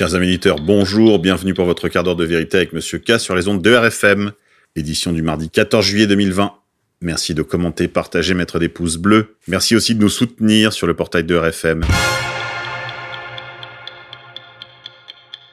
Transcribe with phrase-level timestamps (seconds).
[0.00, 3.34] Chers amis éditeurs, bonjour, bienvenue pour votre quart d'heure de vérité avec Monsieur K sur
[3.34, 4.32] les ondes de RFM,
[4.74, 6.54] édition du mardi 14 juillet 2020.
[7.02, 9.36] Merci de commenter, partager, mettre des pouces bleus.
[9.46, 11.84] Merci aussi de nous soutenir sur le portail de RFM.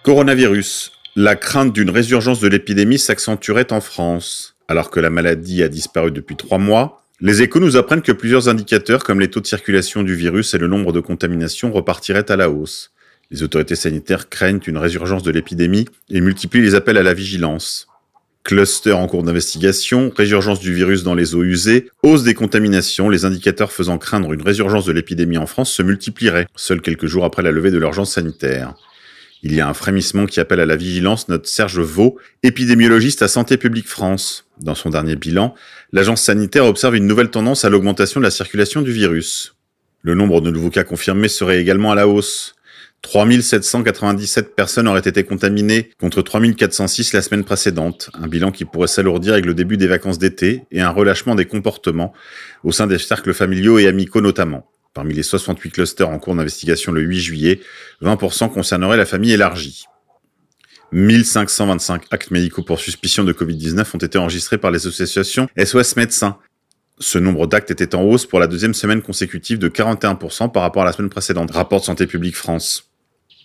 [0.03, 0.93] Coronavirus.
[1.17, 4.55] La crainte d'une résurgence de l'épidémie s'accentuerait en France.
[4.69, 8.47] Alors que la maladie a disparu depuis trois mois, les échos nous apprennent que plusieurs
[8.47, 12.37] indicateurs comme les taux de circulation du virus et le nombre de contaminations repartiraient à
[12.37, 12.93] la hausse.
[13.29, 17.87] Les autorités sanitaires craignent une résurgence de l'épidémie et multiplient les appels à la vigilance.
[18.43, 23.25] Cluster en cours d'investigation, résurgence du virus dans les eaux usées, hausse des contaminations, les
[23.25, 27.43] indicateurs faisant craindre une résurgence de l'épidémie en France se multiplieraient, seuls quelques jours après
[27.43, 28.75] la levée de l'urgence sanitaire.
[29.43, 33.27] Il y a un frémissement qui appelle à la vigilance, note Serge Vaux, épidémiologiste à
[33.27, 34.45] Santé publique France.
[34.61, 35.53] Dans son dernier bilan,
[35.91, 39.55] l'agence sanitaire observe une nouvelle tendance à l'augmentation de la circulation du virus.
[40.01, 42.55] Le nombre de nouveaux cas confirmés serait également à la hausse.
[43.01, 49.33] 3797 personnes auraient été contaminées contre 3406 la semaine précédente, un bilan qui pourrait s'alourdir
[49.33, 52.13] avec le début des vacances d'été et un relâchement des comportements
[52.63, 54.69] au sein des cercles familiaux et amicaux notamment.
[54.93, 57.59] Parmi les 68 clusters en cours d'investigation le 8 juillet,
[58.01, 59.85] 20% concerneraient la famille élargie.
[60.91, 66.37] 1525 actes médicaux pour suspicion de Covid-19 ont été enregistrés par les associations SOS Médecins.
[66.99, 70.81] Ce nombre d'actes était en hausse pour la deuxième semaine consécutive de 41% par rapport
[70.81, 72.86] à la semaine précédente, rapporte Santé publique France.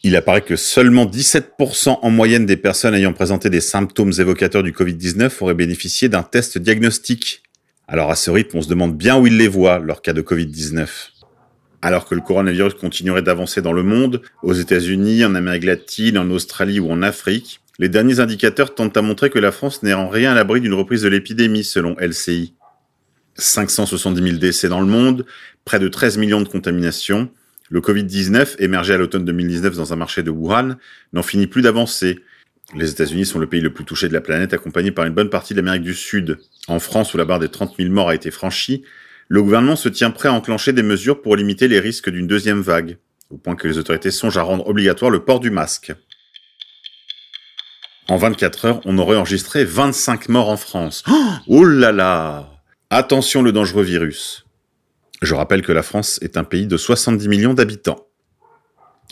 [0.04, 4.72] Il apparaît que seulement 17% en moyenne des personnes ayant présenté des symptômes évocateurs du
[4.72, 7.42] Covid-19 auraient bénéficié d'un test diagnostique.
[7.86, 10.22] Alors à ce rythme, on se demande bien où ils les voient, leur cas de
[10.22, 10.88] Covid-19
[11.82, 16.30] alors que le coronavirus continuerait d'avancer dans le monde, aux États-Unis, en Amérique latine, en
[16.30, 20.08] Australie ou en Afrique, les derniers indicateurs tentent à montrer que la France n'est en
[20.08, 22.54] rien à l'abri d'une reprise de l'épidémie, selon LCI.
[23.34, 25.26] 570 000 décès dans le monde,
[25.64, 27.30] près de 13 millions de contaminations.
[27.72, 30.76] Le Covid-19, émergé à l'automne 2019 dans un marché de Wuhan,
[31.14, 32.20] n'en finit plus d'avancer.
[32.76, 35.30] Les États-Unis sont le pays le plus touché de la planète, accompagné par une bonne
[35.30, 36.38] partie de l'Amérique du Sud.
[36.68, 38.84] En France, où la barre des 30 000 morts a été franchie,
[39.28, 42.60] le gouvernement se tient prêt à enclencher des mesures pour limiter les risques d'une deuxième
[42.60, 42.98] vague,
[43.30, 45.94] au point que les autorités songent à rendre obligatoire le port du masque.
[48.08, 51.04] En 24 heures, on aurait enregistré 25 morts en France.
[51.46, 52.50] Oh là là
[52.90, 54.44] Attention le dangereux virus.
[55.22, 58.08] Je rappelle que la France est un pays de 70 millions d'habitants.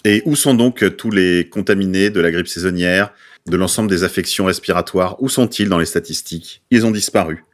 [0.04, 3.12] Et où sont donc tous les contaminés de la grippe saisonnière,
[3.46, 5.22] de l'ensemble des affections respiratoires?
[5.22, 6.64] Où sont-ils dans les statistiques?
[6.72, 7.44] Ils ont disparu.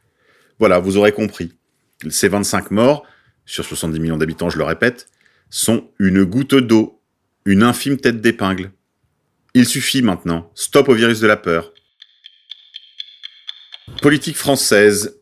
[0.57, 1.53] Voilà, vous aurez compris.
[2.09, 3.05] Ces 25 morts,
[3.45, 5.07] sur 70 millions d'habitants, je le répète,
[5.51, 6.99] sont une goutte d'eau,
[7.45, 8.71] une infime tête d'épingle.
[9.53, 10.51] Il suffit maintenant.
[10.55, 11.73] Stop au virus de la peur.
[14.01, 15.19] Politique française.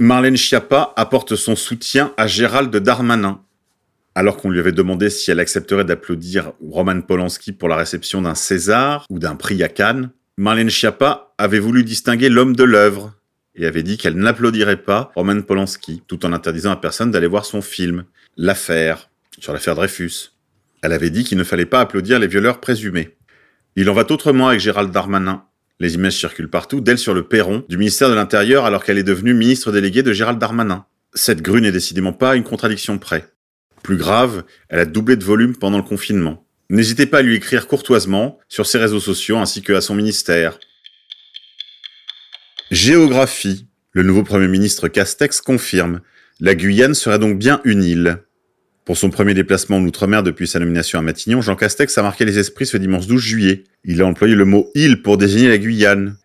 [0.00, 3.40] Marlène Schiappa apporte son soutien à Gérald Darmanin.
[4.16, 8.34] Alors qu'on lui avait demandé si elle accepterait d'applaudir Roman Polanski pour la réception d'un
[8.34, 13.14] César ou d'un prix à Cannes, Marlène Schiappa avait voulu distinguer l'homme de l'œuvre,
[13.54, 17.44] et avait dit qu'elle n'applaudirait pas Roman Polanski, tout en interdisant à personne d'aller voir
[17.44, 18.04] son film,
[18.36, 20.32] L'affaire, sur l'affaire Dreyfus.
[20.82, 23.16] Elle avait dit qu'il ne fallait pas applaudir les violeurs présumés.
[23.76, 25.44] Il en va autrement avec Gérald Darmanin.
[25.80, 29.02] Les images circulent partout d'elle sur le perron du ministère de l'Intérieur alors qu'elle est
[29.02, 30.86] devenue ministre déléguée de Gérald Darmanin.
[31.14, 33.26] Cette grue n'est décidément pas une contradiction près.
[33.82, 36.46] Plus grave, elle a doublé de volume pendant le confinement.
[36.70, 40.58] N'hésitez pas à lui écrire courtoisement sur ses réseaux sociaux ainsi que à son ministère.
[42.70, 43.66] Géographie.
[43.92, 46.00] Le nouveau Premier ministre Castex confirme.
[46.40, 48.18] La Guyane serait donc bien une île.
[48.84, 52.26] Pour son premier déplacement en Outre-mer depuis sa nomination à Matignon, Jean Castex a marqué
[52.26, 53.64] les esprits ce dimanche 12 juillet.
[53.84, 56.16] Il a employé le mot île pour désigner la Guyane.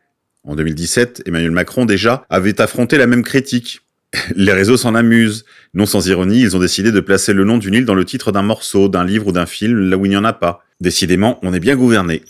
[0.44, 3.80] En 2017, Emmanuel Macron déjà avait affronté la même critique.
[4.36, 5.46] Les réseaux s'en amusent.
[5.74, 8.34] Non sans ironie, ils ont décidé de placer le nom d'une île dans le titre
[8.34, 10.66] d'un morceau, d'un livre ou d'un film, là où il n'y en a pas.
[10.82, 12.24] Décidément, on est bien gouverné.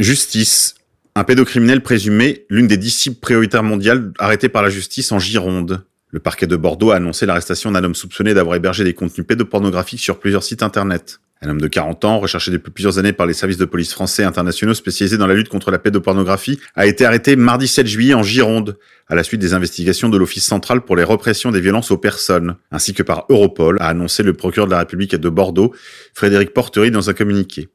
[0.00, 0.74] Justice.
[1.14, 5.84] Un pédocriminel présumé, l'une des disciples prioritaires mondiales arrêtées par la justice en Gironde.
[6.10, 10.00] Le parquet de Bordeaux a annoncé l'arrestation d'un homme soupçonné d'avoir hébergé des contenus pédopornographiques
[10.00, 11.20] sur plusieurs sites internet.
[11.42, 14.22] Un homme de 40 ans, recherché depuis plusieurs années par les services de police français
[14.22, 18.14] et internationaux spécialisés dans la lutte contre la pédopornographie, a été arrêté mardi 7 juillet
[18.14, 21.90] en Gironde, à la suite des investigations de l'Office central pour les répressions des violences
[21.90, 25.74] aux personnes, ainsi que par Europol, a annoncé le procureur de la République de Bordeaux,
[26.14, 27.68] Frédéric Portery, dans un communiqué.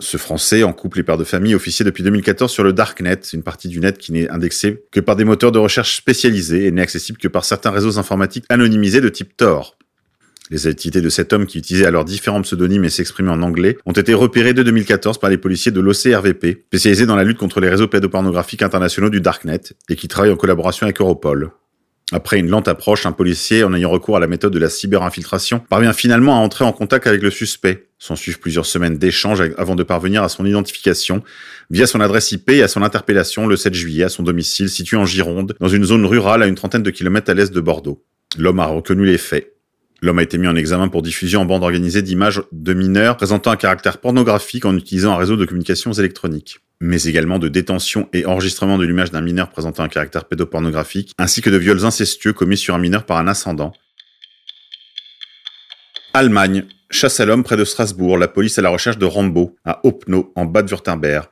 [0.00, 3.42] Ce Français, en couple et père de famille, officiait depuis 2014 sur le Darknet, une
[3.42, 6.80] partie du net qui n'est indexée que par des moteurs de recherche spécialisés et n'est
[6.80, 9.76] accessible que par certains réseaux informatiques anonymisés de type Tor.
[10.50, 13.92] Les activités de cet homme qui utilisait alors différents pseudonymes et s'exprimait en anglais ont
[13.92, 17.68] été repérées dès 2014 par les policiers de l'OCRVP, spécialisés dans la lutte contre les
[17.68, 19.60] réseaux pédopornographiques internationaux du Darknet
[19.90, 21.52] et qui travaillent en collaboration avec Europol.
[22.12, 25.60] Après une lente approche, un policier, en ayant recours à la méthode de la cyberinfiltration,
[25.60, 29.74] parvient finalement à entrer en contact avec le suspect S'en suivent plusieurs semaines d'échanges avant
[29.76, 31.22] de parvenir à son identification
[31.68, 34.96] via son adresse IP et à son interpellation le 7 juillet à son domicile situé
[34.96, 38.02] en Gironde, dans une zone rurale à une trentaine de kilomètres à l'est de Bordeaux.
[38.38, 39.52] L'homme a reconnu les faits.
[40.00, 43.50] L'homme a été mis en examen pour diffusion en bande organisée d'images de mineurs présentant
[43.50, 48.24] un caractère pornographique en utilisant un réseau de communications électroniques, mais également de détention et
[48.26, 52.56] enregistrement de l'image d'un mineur présentant un caractère pédopornographique, ainsi que de viols incestueux commis
[52.56, 53.72] sur un mineur par un ascendant.
[56.14, 56.64] Allemagne.
[56.92, 58.18] Chasse à l'homme près de Strasbourg.
[58.18, 61.26] La police à la recherche de Rambo, à Opno, en bas de Württemberg.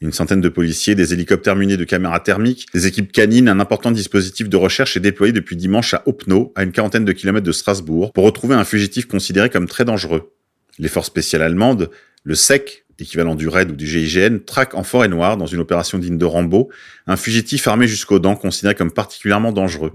[0.00, 3.92] Une centaine de policiers, des hélicoptères munis de caméras thermiques, des équipes canines, un important
[3.92, 7.52] dispositif de recherche est déployé depuis dimanche à Opno, à une quarantaine de kilomètres de
[7.52, 10.32] Strasbourg, pour retrouver un fugitif considéré comme très dangereux.
[10.78, 11.90] Les forces spéciales allemandes,
[12.24, 15.98] le SEC, équivalent du RAID ou du GIGN, traquent en forêt noire, dans une opération
[15.98, 16.70] digne de Rambo,
[17.06, 19.92] un fugitif armé jusqu'aux dents considéré comme particulièrement dangereux.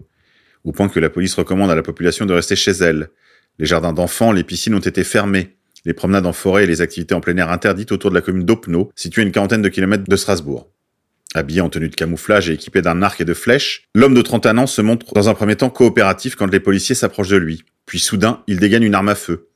[0.63, 3.09] Au point que la police recommande à la population de rester chez elle.
[3.59, 5.55] Les jardins d'enfants, les piscines ont été fermés
[5.85, 8.45] les promenades en forêt et les activités en plein air interdites autour de la commune
[8.45, 10.69] d'Opno, située à une quarantaine de kilomètres de Strasbourg.
[11.35, 14.59] Habillé en tenue de camouflage et équipé d'un arc et de flèches, l'homme de 31
[14.59, 17.63] ans se montre dans un premier temps coopératif quand les policiers s'approchent de lui.
[17.85, 19.50] Puis soudain, il dégaine une arme à feu.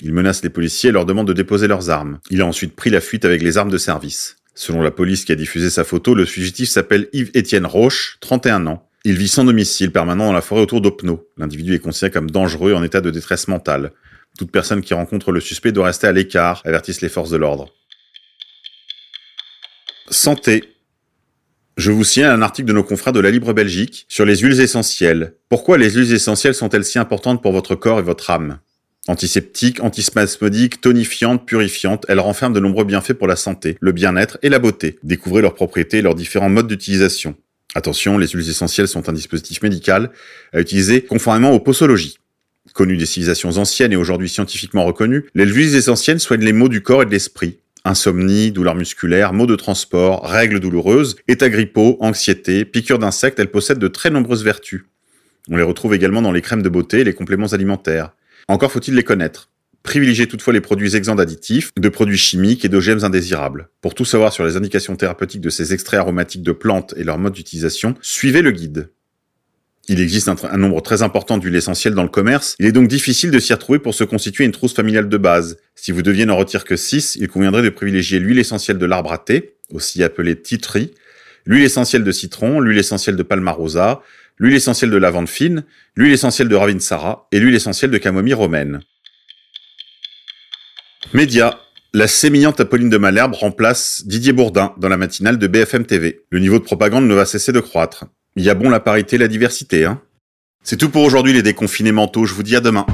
[0.00, 2.18] Il menace les policiers et leur demande de déposer leurs armes.
[2.30, 4.36] Il a ensuite pris la fuite avec les armes de service.
[4.54, 8.88] Selon la police qui a diffusé sa photo, le fugitif s'appelle Yves-Étienne Roche, 31 ans.
[9.04, 11.26] Il vit sans domicile permanent dans la forêt autour d'Opno.
[11.36, 13.92] L'individu est considéré comme dangereux et en état de détresse mentale.
[14.38, 17.68] Toute personne qui rencontre le suspect doit rester à l'écart, avertissent les forces de l'ordre.
[20.08, 20.64] Santé.
[21.76, 24.60] Je vous signale un article de nos confrères de la Libre Belgique sur les huiles
[24.60, 25.34] essentielles.
[25.48, 28.58] Pourquoi les huiles essentielles sont-elles si importantes pour votre corps et votre âme?
[29.08, 34.48] Antiseptiques, antispasmodiques, tonifiantes, purifiantes, elles renferment de nombreux bienfaits pour la santé, le bien-être et
[34.48, 35.00] la beauté.
[35.02, 37.34] Découvrez leurs propriétés et leurs différents modes d'utilisation.
[37.74, 40.10] Attention, les huiles essentielles sont un dispositif médical
[40.52, 42.18] à utiliser conformément aux posologies.
[42.74, 46.80] Connues des civilisations anciennes et aujourd'hui scientifiquement reconnues, les huiles essentielles soignent les maux du
[46.80, 47.58] corps et de l'esprit.
[47.84, 53.80] Insomnie, douleurs musculaires, maux de transport, règles douloureuses, état grippaux, anxiété, piqûres d'insectes, elles possèdent
[53.80, 54.84] de très nombreuses vertus.
[55.50, 58.12] On les retrouve également dans les crèmes de beauté et les compléments alimentaires.
[58.48, 59.50] Encore faut-il les connaître.
[59.82, 63.68] Privilégiez toutefois les produits exempts d'additifs, de produits chimiques et d'OGM indésirables.
[63.80, 67.18] Pour tout savoir sur les indications thérapeutiques de ces extraits aromatiques de plantes et leur
[67.18, 68.90] mode d'utilisation, suivez le guide.
[69.88, 72.54] Il existe un, nombre très important d'huiles essentielles dans le commerce.
[72.60, 75.58] Il est donc difficile de s'y retrouver pour se constituer une trousse familiale de base.
[75.74, 79.12] Si vous deviez n'en retirer que 6, il conviendrait de privilégier l'huile essentielle de l'arbre
[79.12, 80.92] à thé, aussi appelée tree,
[81.46, 84.02] l'huile essentielle de citron, l'huile essentielle de palmarosa,
[84.38, 85.64] l'huile essentielle de lavande fine,
[85.96, 88.80] l'huile essentielle de ravinsara et l'huile essentielle de camomille romaine.
[91.12, 91.58] Média.
[91.94, 96.22] La sémillante Apolline de Malherbe remplace Didier Bourdin dans la matinale de BFM TV.
[96.30, 98.06] Le niveau de propagande ne va cesser de croître.
[98.34, 100.00] Il y a bon la parité, la diversité, hein.
[100.62, 102.86] C'est tout pour aujourd'hui les déconfinés mentaux, je vous dis à demain.